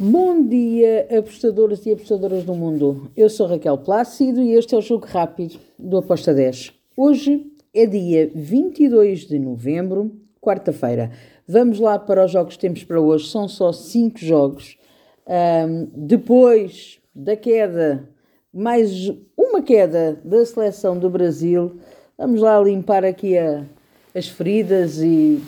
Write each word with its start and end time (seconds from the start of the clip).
Bom 0.00 0.46
dia, 0.46 1.08
apostadores 1.18 1.84
e 1.84 1.90
apostadoras 1.90 2.44
do 2.44 2.54
mundo. 2.54 3.10
Eu 3.16 3.28
sou 3.28 3.48
Raquel 3.48 3.76
Plácido 3.78 4.40
e 4.40 4.52
este 4.52 4.76
é 4.76 4.78
o 4.78 4.80
Jogo 4.80 5.04
Rápido 5.04 5.58
do 5.76 5.98
Aposta 5.98 6.32
10. 6.32 6.72
Hoje 6.96 7.44
é 7.74 7.84
dia 7.84 8.30
22 8.32 9.26
de 9.26 9.40
novembro, 9.40 10.12
quarta-feira. 10.40 11.10
Vamos 11.48 11.80
lá 11.80 11.98
para 11.98 12.24
os 12.24 12.30
jogos 12.30 12.54
que 12.54 12.60
temos 12.60 12.84
para 12.84 13.00
hoje. 13.00 13.28
São 13.28 13.48
só 13.48 13.72
5 13.72 14.20
jogos. 14.20 14.78
Um, 15.26 15.88
depois 15.92 17.00
da 17.12 17.34
queda, 17.34 18.08
mais 18.54 19.12
uma 19.36 19.60
queda 19.62 20.20
da 20.24 20.46
seleção 20.46 20.96
do 20.96 21.10
Brasil, 21.10 21.76
vamos 22.16 22.40
lá 22.40 22.60
limpar 22.60 23.04
aqui 23.04 23.36
a, 23.36 23.66
as 24.14 24.28
feridas 24.28 25.02
e 25.02 25.42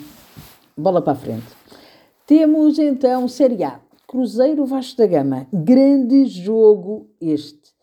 bola 0.75 1.01
para 1.01 1.13
a 1.13 1.15
frente. 1.15 1.47
Temos 2.27 2.77
então 2.79 3.29
Série 3.29 3.63
A. 3.63 3.79
Cruzeiro 4.11 4.65
Vasco 4.65 4.97
da 4.97 5.07
Gama. 5.07 5.47
Grande 5.53 6.25
jogo 6.25 7.07
este. 7.21 7.73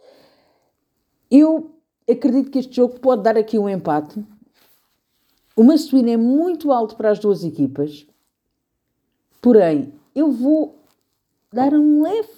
Eu 1.30 1.70
acredito 2.06 2.50
que 2.50 2.58
este 2.58 2.76
jogo 2.76 3.00
pode 3.00 3.22
dar 3.22 3.38
aqui 3.38 3.58
um 3.58 3.66
empate. 3.66 4.22
O 5.56 5.64
Mastuíno 5.64 6.10
é 6.10 6.18
muito 6.18 6.70
alto 6.70 6.96
para 6.96 7.10
as 7.10 7.18
duas 7.18 7.42
equipas. 7.44 8.06
Porém, 9.40 9.94
eu 10.14 10.30
vou 10.30 10.74
dar 11.50 11.72
um 11.72 12.02
leve, 12.02 12.28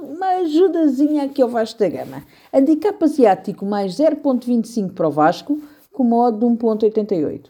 uma 0.00 0.28
ajudazinha 0.42 1.24
aqui 1.24 1.42
ao 1.42 1.48
Vasco 1.48 1.80
da 1.80 1.88
Gama. 1.88 2.24
Handicap 2.52 3.02
asiático 3.02 3.66
mais 3.66 3.96
0.25 3.96 4.94
para 4.94 5.08
o 5.08 5.10
Vasco, 5.10 5.60
com 5.90 6.04
modo 6.04 6.38
de 6.38 6.46
1.88. 6.46 7.46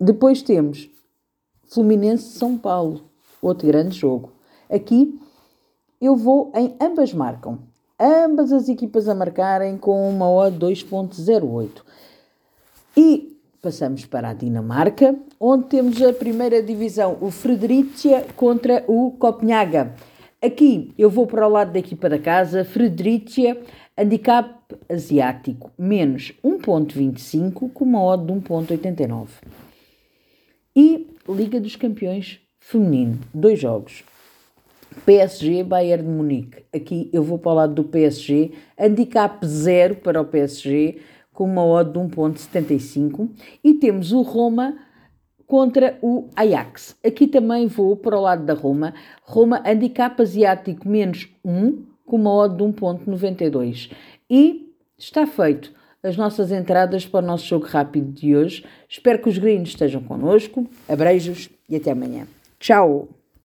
Depois 0.00 0.40
temos 0.40 0.88
Fluminense 1.64 2.38
São 2.38 2.56
Paulo 2.56 3.09
outro 3.42 3.66
grande 3.66 3.98
jogo. 3.98 4.32
Aqui 4.68 5.18
eu 6.00 6.16
vou 6.16 6.52
em 6.54 6.74
ambas 6.80 7.12
marcam. 7.12 7.58
Ambas 7.98 8.50
as 8.52 8.68
equipas 8.68 9.08
a 9.08 9.14
marcarem 9.14 9.76
com 9.76 10.08
uma 10.08 10.30
odd 10.30 10.58
2.08. 10.58 11.82
E 12.96 13.36
passamos 13.60 14.06
para 14.06 14.30
a 14.30 14.34
Dinamarca, 14.34 15.14
onde 15.38 15.66
temos 15.66 16.00
a 16.00 16.12
primeira 16.12 16.62
divisão, 16.62 17.18
o 17.20 17.30
Fredericia 17.30 18.26
contra 18.34 18.84
o 18.88 19.12
Copenhaga. 19.18 19.94
Aqui 20.42 20.94
eu 20.96 21.10
vou 21.10 21.26
para 21.26 21.46
o 21.46 21.50
lado 21.50 21.72
da 21.72 21.78
equipa 21.78 22.08
da 22.08 22.18
casa, 22.18 22.64
Fredericia, 22.64 23.60
handicap 23.96 24.74
asiático, 24.88 25.70
menos 25.76 26.32
1.25, 26.42 27.70
com 27.70 27.84
uma 27.84 28.02
odd 28.02 28.24
de 28.24 28.32
1.89. 28.32 29.28
E 30.74 31.06
Liga 31.28 31.60
dos 31.60 31.76
Campeões 31.76 32.40
feminino, 32.60 33.18
dois 33.34 33.58
jogos. 33.58 34.04
PSG 35.04 35.64
Bayern 35.64 36.04
de 36.04 36.10
Munique. 36.10 36.64
Aqui 36.74 37.08
eu 37.12 37.22
vou 37.22 37.38
para 37.38 37.52
o 37.52 37.54
lado 37.54 37.74
do 37.74 37.84
PSG. 37.84 38.52
Handicap 38.78 39.44
0 39.44 39.96
para 39.96 40.20
o 40.20 40.24
PSG, 40.24 40.98
com 41.32 41.44
uma 41.44 41.64
odd 41.64 41.92
de 41.92 41.98
1.75. 41.98 43.28
E 43.64 43.74
temos 43.74 44.12
o 44.12 44.22
Roma 44.22 44.76
contra 45.46 45.98
o 46.02 46.28
Ajax. 46.36 46.96
Aqui 47.04 47.26
também 47.26 47.66
vou 47.66 47.96
para 47.96 48.16
o 48.16 48.20
lado 48.20 48.44
da 48.44 48.54
Roma. 48.54 48.94
Roma 49.22 49.62
handicap 49.64 50.20
asiático 50.20 50.88
menos 50.88 51.28
1, 51.44 51.84
com 52.04 52.16
uma 52.16 52.32
odd 52.32 52.56
de 52.56 52.62
1.92. 52.62 53.90
E 54.28 54.72
está 54.98 55.26
feito 55.26 55.72
as 56.02 56.16
nossas 56.16 56.50
entradas 56.50 57.06
para 57.06 57.24
o 57.24 57.26
nosso 57.26 57.46
jogo 57.46 57.66
rápido 57.66 58.12
de 58.12 58.36
hoje. 58.36 58.64
Espero 58.88 59.20
que 59.20 59.28
os 59.28 59.38
gringos 59.38 59.70
estejam 59.70 60.02
connosco. 60.02 60.66
Abreijos 60.88 61.50
e 61.68 61.76
até 61.76 61.90
amanhã. 61.90 62.26
Tchau! 62.60 63.08